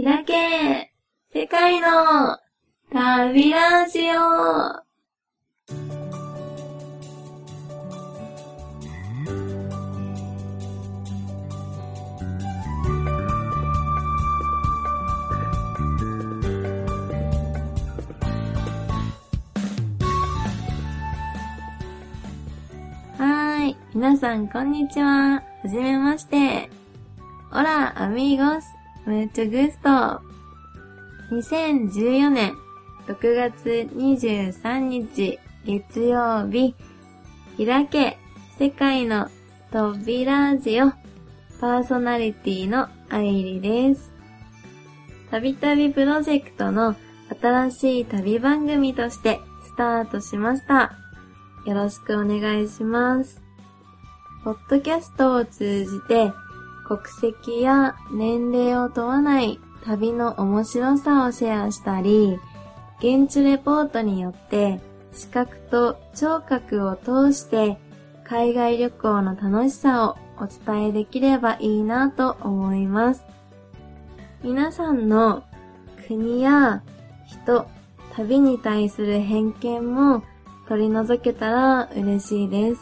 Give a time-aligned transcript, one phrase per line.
[0.00, 0.92] 開け
[1.34, 2.38] 世界の
[2.92, 23.76] 旅ラジオはーい。
[23.94, 25.42] 皆さん、こんにちは。
[25.64, 26.70] はじめまして。
[27.50, 28.77] オラ、アミーゴス。
[29.06, 30.20] ムーチョグスト。
[31.34, 32.54] 2014年
[33.06, 36.74] 6月23日月曜日。
[37.58, 38.18] 開け、
[38.58, 39.28] 世界の
[39.70, 40.90] 扉ラジオ。
[41.60, 44.12] パーソナリティのアイリです。
[45.30, 46.94] たびたびプロジェクトの
[47.40, 50.92] 新しい旅番組としてスタートしました。
[51.66, 53.42] よろしくお願いします。
[54.44, 56.32] ポッドキャストを通じて
[56.88, 62.40] 国籍や年齢を問わない旅の面白さをシェアしたり、
[63.00, 64.80] 現地レポートによって
[65.12, 67.76] 視覚と聴覚を通して
[68.24, 73.22] 海外旅行の楽しさをお伝えできればいいなと思います。
[74.42, 75.44] 皆さんの
[76.06, 76.82] 国や
[77.26, 77.66] 人、
[78.14, 80.22] 旅に対する偏見も
[80.68, 82.80] 取り除けたら嬉しいです。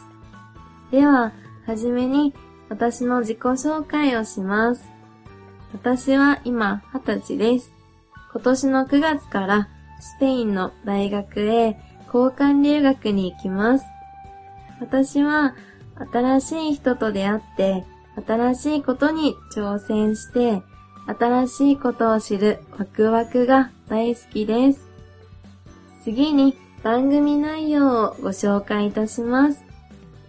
[0.91, 1.33] では、
[1.65, 2.33] はじめに
[2.69, 4.89] 私の自己紹介をします。
[5.73, 7.73] 私は今20歳です。
[8.33, 11.77] 今年の9月からスペインの大学へ
[12.13, 13.85] 交換留学に行きます。
[14.79, 15.55] 私は
[16.11, 17.85] 新しい人と出会って
[18.25, 20.61] 新しいことに挑戦して
[21.07, 24.87] 新しいことを知るワクワクが大好きです。
[26.03, 29.66] 次に番組内容をご紹介いたします。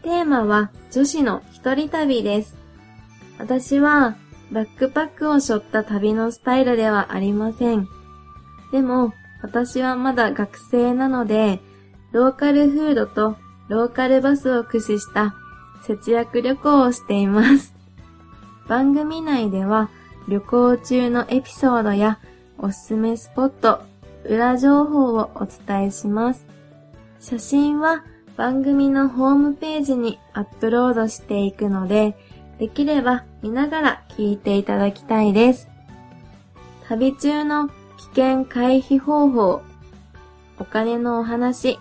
[0.03, 2.57] テーマは女子の一人旅です。
[3.39, 4.17] 私は
[4.51, 7.87] バックパックを背負った旅のスタイルではありません。
[8.73, 11.61] でも私はまだ学生なので、
[12.13, 13.37] ローカルフードと
[13.69, 15.35] ローカルバスを駆使した
[15.83, 17.75] 節約旅行をしています。
[18.67, 19.91] 番組内では
[20.29, 22.19] 旅行中のエピソードや
[22.59, 23.83] おすすめスポット、
[24.25, 26.47] 裏情報をお伝えします。
[27.21, 28.05] 写真は
[28.39, 32.17] 番組のホームページにアップロードしていくので、
[32.61, 35.69] できれば見ながら聞いていただきたいです。
[36.89, 37.75] 旅中の危
[38.15, 39.61] 険回避方法、
[40.61, 41.81] お金のお話、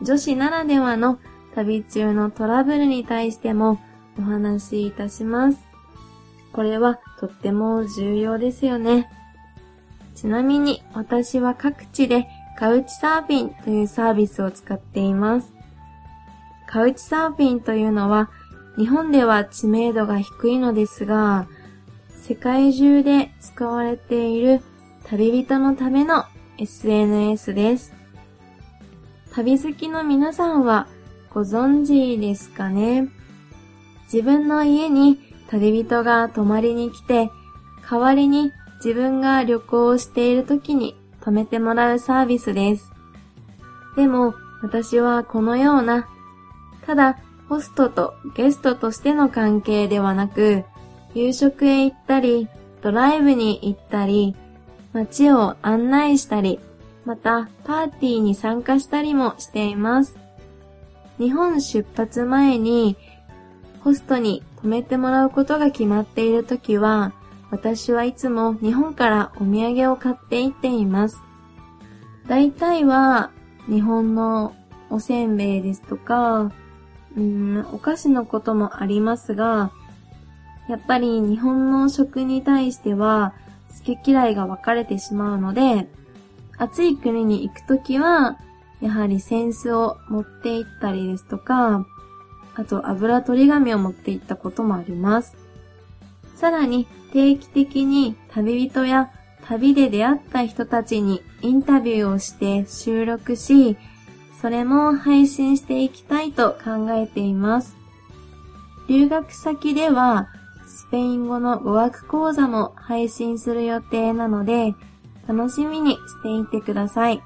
[0.00, 1.18] 女子ならではの
[1.56, 3.80] 旅中のトラブルに対しても
[4.16, 5.58] お話しいたします。
[6.52, 9.10] これはとっても重要ですよね。
[10.14, 15.59] ちなみに私は各地でカウチサーフィンというサービスを使っています。
[16.70, 18.30] カウチサーフィンというのは
[18.76, 21.48] 日本では知名度が低いのですが、
[22.22, 24.60] 世界中で使われている
[25.04, 26.26] 旅人のための
[26.58, 27.92] SNS です。
[29.32, 30.86] 旅好きの皆さんは
[31.34, 33.08] ご存知ですかね？
[34.04, 37.30] 自分の家に旅人が泊まりに来て、
[37.90, 42.92] 代わりに自分が旅行をしている時に泊めてもらうサービスです。
[43.96, 46.06] でも私はこのような、
[46.90, 47.18] ただ
[47.48, 50.64] ホストとゲストとしての関係ではなく、
[51.14, 52.48] 夕食へ行ったり、
[52.82, 54.34] ドライブに行ったり、
[54.92, 56.58] 街を案内したり、
[57.04, 60.18] またパーティーに参加したりもしています。
[61.18, 62.96] 日本出発前に
[63.84, 67.12] ホストに泊めてもらうことが決まっているときは、
[67.52, 71.22] 私はいつも日本からお土産を買っていっています。
[72.26, 73.30] 大体は
[73.68, 74.56] 日本の
[74.90, 76.50] おせんべいですとか、
[77.16, 79.72] うん、お菓子のこともありますが、
[80.68, 83.34] やっぱり日本の食に対しては
[83.84, 85.88] 好き嫌いが分かれてしまうので、
[86.58, 88.38] 暑い国に行くときは、
[88.80, 91.86] やはり扇子を持って行ったりですとか、
[92.54, 95.36] あと油取り紙を持って行ったこともあります。
[96.36, 99.10] さらに定期的に旅人や
[99.44, 103.76] 旅で出会った人たちにインタビューをして収録し、
[104.40, 107.76] それも配信していきたいと考えています。
[108.88, 110.28] 留学先では
[110.66, 114.74] スペイン語の語学講座も配信する予定なので、
[115.28, 117.22] 楽しみにしていてください。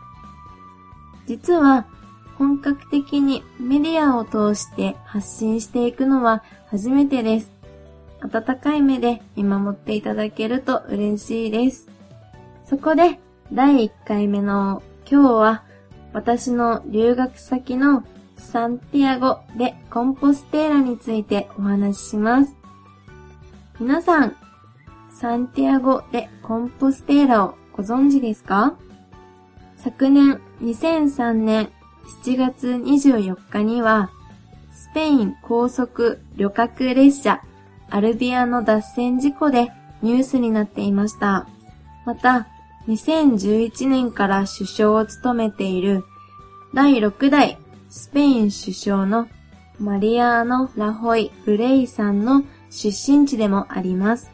[1.26, 1.86] 実は
[2.36, 7.54] 本格的にメディアを通して発信していくのは初めてです。
[8.20, 11.88] 温かい目で見守っていただけると嬉しいです。
[12.68, 13.20] そこで
[13.52, 15.62] 第1回目の今日は
[16.14, 18.04] 私の留学先の
[18.36, 22.56] サンティアゴ・でコンポステーラについてお話しします。
[23.80, 24.36] 皆さん、
[25.10, 28.74] サンティアゴ・でコンポステーラをご存知ですか？
[29.76, 31.70] 昨年2003年
[32.24, 34.10] 7月24日には、
[34.72, 37.42] スペイン高速旅客列車
[37.90, 41.48] アルビアの脱線事故でニュースになっていました。
[42.06, 42.46] また、
[42.88, 46.04] 2011年から首相を務めている
[46.74, 47.58] 第6代
[47.88, 49.28] スペイン首相の
[49.78, 54.30] マリアーノ・ラホイ・ブレイさんの出身地でもあります。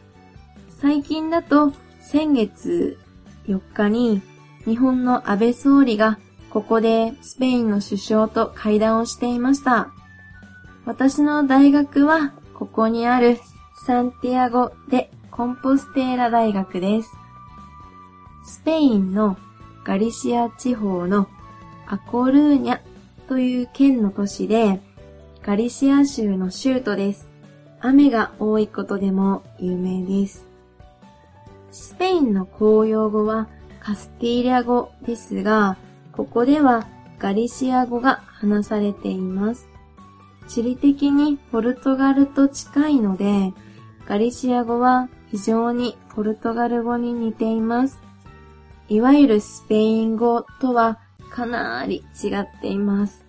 [0.79, 2.97] 最近だと先月
[3.47, 4.21] 4日に
[4.65, 6.19] 日本の安倍総理が
[6.49, 9.91] ここでスペインの首相と会談をしていました。
[10.85, 13.39] 私の大学はここにある
[13.85, 17.20] サンティアゴ・でコンポステーラ大学です。
[18.51, 19.37] スペインの
[19.85, 21.29] ガリシア地方の
[21.87, 22.81] アコルーニャ
[23.29, 24.81] という県の都市で、
[25.41, 27.29] ガリシア州の州都です。
[27.79, 30.45] 雨が多いことでも有名です。
[31.71, 33.47] スペインの公用語は
[33.79, 35.77] カスティーリャ語ですが、
[36.11, 36.85] ここでは
[37.19, 39.69] ガリシア語が話されています。
[40.49, 43.53] 地理的にポルトガルと近いので、
[44.05, 48.10] ガリシア語は非常にポルトガル語に似ています。
[48.91, 50.99] いわゆるスペイン語とは
[51.29, 53.23] かなり違っています。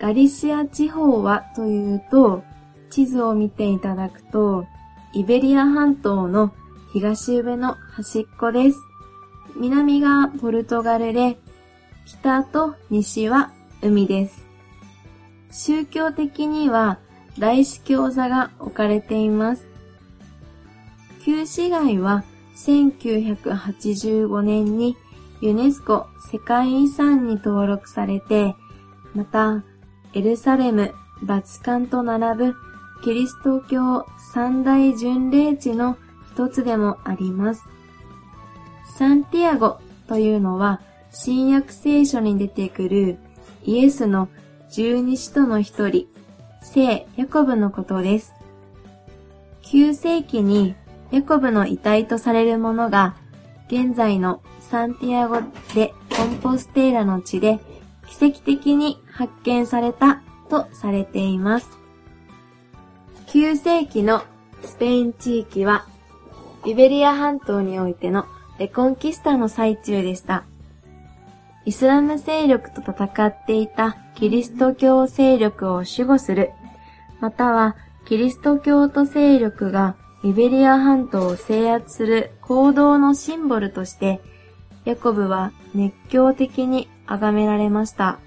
[0.00, 2.42] ガリシア地方はというと、
[2.90, 4.66] 地図を見ていただくと、
[5.12, 6.52] イベリア半島の
[6.92, 8.80] 東上の端っこです。
[9.54, 11.38] 南がポルトガルで、
[12.04, 14.48] 北と西は海です。
[15.52, 16.98] 宗教的には
[17.38, 19.68] 大司教座が置かれています。
[21.24, 22.24] 旧市街は
[22.66, 24.96] 1985年に
[25.40, 28.56] ユネスコ世界遺産に登録されて、
[29.14, 29.62] また、
[30.12, 32.54] エルサレム、バチカンと並ぶ
[33.04, 35.96] キリスト教三大巡礼地の
[36.32, 37.62] 一つでもあります。
[38.96, 39.78] サンティアゴ
[40.08, 40.80] というのは
[41.12, 43.18] 新約聖書に出てくる
[43.64, 44.28] イエスの
[44.70, 46.08] 十二使徒の一人、
[46.62, 48.34] 聖ヤコブのことです。
[49.62, 50.74] 9世紀に
[51.10, 53.16] ヤコブの遺体とされるものが
[53.68, 55.40] 現在のサンティアゴ
[55.74, 57.58] でコンポステーラの地で
[58.06, 61.68] 奇跡的に発見されたとされています。
[63.28, 64.22] 9世紀の
[64.64, 65.86] スペイン地域は
[66.64, 68.26] イベリア半島においての
[68.58, 70.44] レコンキスタの最中でした。
[71.64, 76.50] イスラム勢力と戦っていたキリスト教勢力を守護する、
[77.20, 77.76] または
[78.06, 84.20] キリスト教徒勢力がイベリア半島を制圧する行動のシンボルとして、
[84.84, 88.18] ヤコブは熱狂的に崇められました。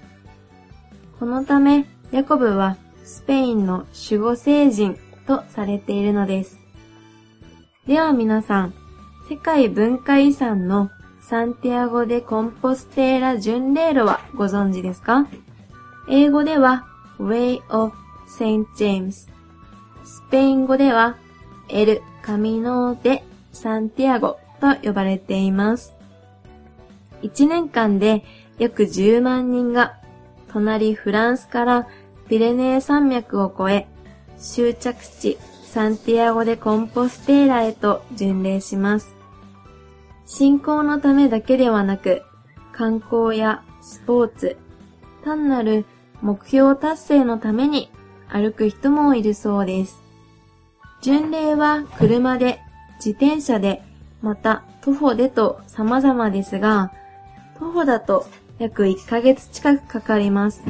[1.18, 6.58] このため、ヤコブはスペインの守護聖人とされているのです。
[7.86, 8.74] では皆さん、
[9.28, 10.90] 世界文化遺産の
[11.20, 15.26] サンティアゴ・でコンポステーラ巡礼路はご存知ですか？
[16.08, 16.86] 英語では
[17.18, 17.92] Way of
[18.26, 18.66] St.
[18.76, 19.28] James。
[20.04, 21.16] スペイン語では
[21.72, 25.96] エル・カミノ・デ・サンティアゴと呼ばれています。
[27.22, 28.24] 1年間で
[28.58, 29.98] 約10万人が
[30.52, 31.88] 隣フランスから
[32.28, 33.88] ピレネー山脈を越え、
[34.38, 39.16] 終着地サンティアゴでコンポステーラへと巡礼します。
[40.26, 42.22] 信仰のためだけではなく、
[42.72, 44.56] 観光やスポーツ、
[45.24, 45.86] 単なる
[46.20, 47.90] 目標達成のために
[48.28, 50.01] 歩く人もいるそうです。
[51.02, 52.60] 巡礼は車で、
[53.04, 53.82] 自転車で、
[54.22, 56.92] また徒歩でと様々ですが、
[57.58, 58.28] 徒歩だと
[58.60, 60.62] 約1ヶ月近くかかります。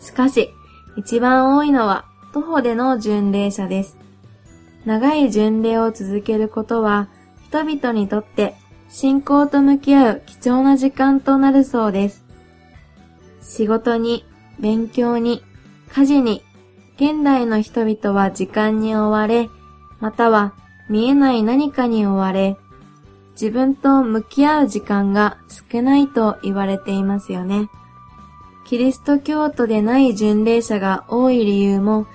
[0.00, 0.48] しかし、
[0.96, 3.98] 一番多いのは徒歩での巡礼者です。
[4.86, 7.08] 長い巡礼を続けることは、
[7.48, 8.54] 人々にとって
[8.88, 12.24] 信仰と向き合う貴重な時間となるそうです。
[13.42, 14.24] 仕事に、
[14.58, 15.44] 勉強に、
[15.92, 16.42] 家事に、
[17.00, 19.48] 現代の人々は時間に追われ、
[20.00, 20.52] または
[20.90, 22.58] 見えない何かに追われ、
[23.32, 27.70] 自分と向き合う時間が少ないと言われていますよね。
[28.66, 32.06] キリスト教徒でない巡礼者が多い理由も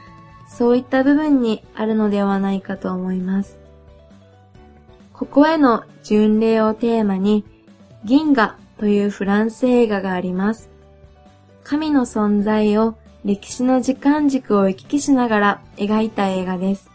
[0.47, 3.57] そういった部分にあるのではないかと思います。
[5.13, 7.43] ここへの巡礼をテーマに、
[8.03, 10.69] 銀河というフランス映画があります。
[11.63, 12.95] 神の存在を
[13.25, 16.91] 歴史の時間軸を行き来しながら描いた映画です。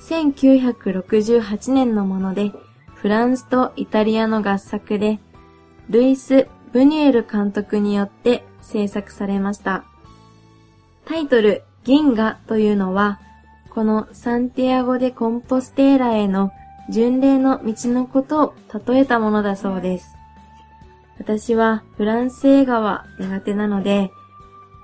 [0.00, 2.50] 1968年のもので、
[2.96, 5.20] フランスとイタリアの合作で、
[5.88, 9.84] ルイス・ブニエル監督によって制作されました。
[11.04, 13.20] タイトル、銀河というのは、
[13.70, 16.50] このサンティアゴ・でコンポステーラへの
[16.90, 18.54] 巡礼の道のことを
[18.88, 20.16] 例えたものだそうです。
[21.20, 24.10] 私はフランス映画は苦手なので、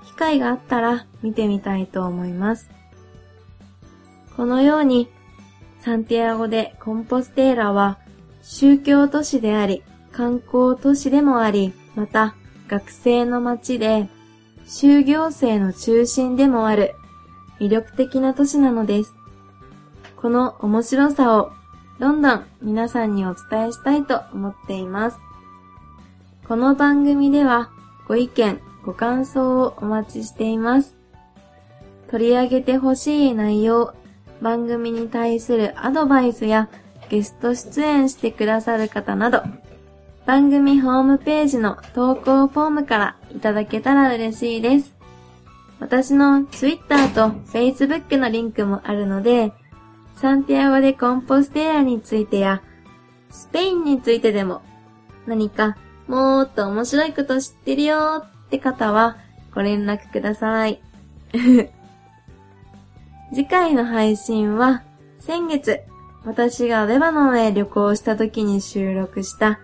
[0.05, 2.69] 機会があったら見てみたいと思います。
[4.35, 5.09] このように、
[5.79, 7.99] サンティアゴでコンポステーラは
[8.41, 12.35] 宗教都市であり、観光都市でもあり、また
[12.67, 14.07] 学生の街で、
[14.65, 16.95] 就業生の中心でもある
[17.59, 19.13] 魅力的な都市なのです。
[20.15, 21.51] この面白さを
[21.99, 25.17] どんどん皆さんにお伝えしたいと思っています。
[26.47, 27.69] この番組では
[28.07, 30.95] ご意見、ご感想をお待ちしています。
[32.09, 33.93] 取り上げてほしい内容、
[34.41, 36.69] 番組に対するアドバイスや
[37.09, 39.41] ゲスト出演してくださる方など、
[40.25, 44.93] 番組ホームページの投稿フォームからいただけたら嬉しいです。
[45.79, 49.51] 私の Twitter と Facebook のリンクもあるので、
[50.15, 52.61] サンティアゴでコンポステーラについてや、
[53.31, 54.61] スペインについてでも、
[55.25, 59.17] 何かもっと面白いこと知ってるよって方は
[59.55, 60.79] ご連絡ください。
[63.33, 64.83] 次回の配信は
[65.19, 65.81] 先月
[66.23, 69.59] 私がレバノンへ旅行した時に収録した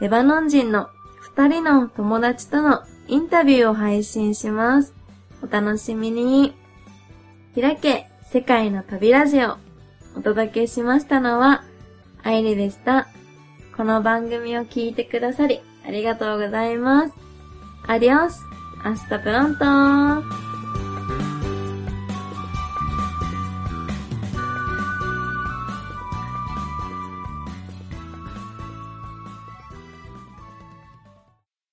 [0.00, 0.88] レバノン人の
[1.20, 4.94] 二人の友達とのインタビューを配信します。
[5.40, 6.54] お楽しみに。
[7.54, 9.58] 開け世界の旅ラジオ。
[10.16, 11.64] お届けしましたのは、
[12.22, 13.06] アイリでした。
[13.76, 17.23] この番組を聞いてくださり、ありがとうございます。
[17.86, 18.46] Adiós
[18.82, 19.64] hasta pronto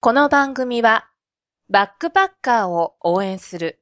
[0.02, 1.08] この番組は、
[1.70, 3.80] バックパッカーを応援する、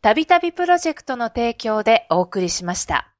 [0.00, 3.12] たびたびプロジェクトの提供でお送りしました。